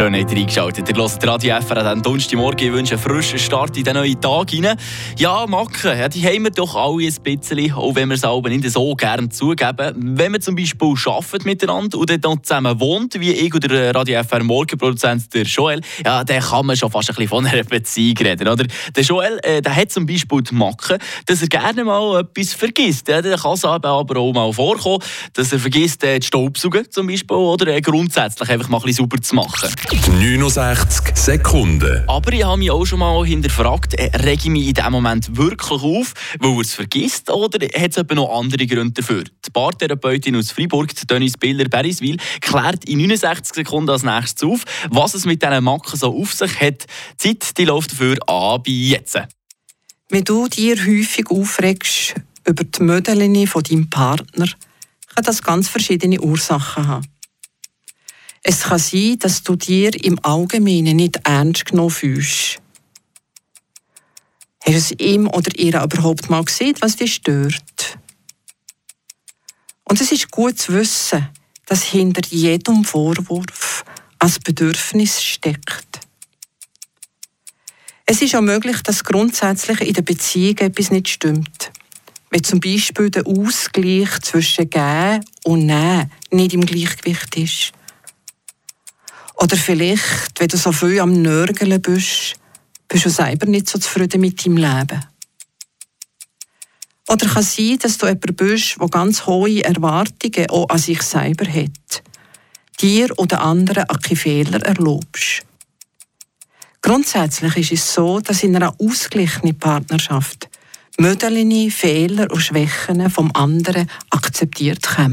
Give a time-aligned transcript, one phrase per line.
[0.00, 2.66] Schön, dass ihr eingeschaltet Ihr hört Radio FR diesem Donnerstagmorgen.
[2.68, 4.78] Ich wünsche einen frischen Start in den neuen Tag rein.
[5.18, 8.48] Ja, Macken, ja, die haben wir doch alle ein bisschen, auch wenn wir es aber
[8.48, 10.16] nicht so gerne zugeben.
[10.16, 14.22] Wenn man zum Beispiel arbeitet miteinander und dann zusammen wohnt, wie ich oder der Radio
[14.22, 18.16] FR Morgenproduzent der Joel, ja, dann kann man schon fast ein bisschen von einer Beziehung
[18.16, 18.64] reden, oder?
[18.96, 20.96] Der Joel, äh, der hat zum Beispiel die Macke,
[21.26, 23.06] dass er gerne mal etwas vergisst.
[23.08, 25.04] Ja, dann kann es aber auch mal vorkommen,
[25.34, 29.04] dass er vergisst, äh, die Staubsaugen zum Beispiel, oder äh, grundsätzlich einfach mal ein bisschen
[29.04, 29.68] sauber zu machen.
[29.90, 32.04] 69 Sekunden.
[32.06, 35.36] Aber ich habe mich auch schon mal hinterfragt, äh, rege ich mich in diesem Moment
[35.36, 39.24] wirklich auf, weil er es vergisst, oder hat es noch andere Gründe dafür?
[39.24, 45.26] Die Paartherapeutin aus Freiburg, Dennis Biller-Beriswil, klärt in 69 Sekunden als nächstes auf, was es
[45.26, 46.86] mit diesen Macken so auf sich hat.
[47.24, 49.18] Die Zeit die läuft dafür an bei jetzt.
[50.08, 52.14] Wenn du dir häufig aufregst
[52.46, 54.46] über die Mödeln von deinem Partner,
[55.14, 57.06] kann das ganz verschiedene Ursachen haben.
[58.52, 62.60] Es kann sein, dass du dir im Allgemeinen nicht ernst genommen fühlst.
[64.64, 67.96] Hast du es ihm oder ihr überhaupt mal gesehen, was dich stört?
[69.84, 71.28] Und es ist gut zu wissen,
[71.66, 73.84] dass hinter jedem Vorwurf
[74.18, 76.00] ein Bedürfnis steckt.
[78.04, 81.70] Es ist auch möglich, dass grundsätzlich in der Beziehung etwas nicht stimmt.
[82.30, 87.79] Wenn zum Beispiel der Ausgleich zwischen Geben und Nehmen nicht im Gleichgewicht ist.
[89.42, 92.34] Oder vielleicht, wenn du so viel am Nörgeln bist,
[92.86, 95.02] bist du selber nicht so zufrieden mit deinem Leben.
[97.08, 101.46] Oder kann sein, dass du jemand bist, der ganz hohe Erwartungen auch an sich selber
[101.50, 102.02] hat.
[102.80, 105.42] Dir oder anderen an Fehler erlaubst.
[106.82, 110.48] Grundsätzlich ist es so, dass in einer ausgeglichenen Partnerschaft
[110.98, 115.08] Mödeline, Fehler und Schwächen vom anderen akzeptiert kommen.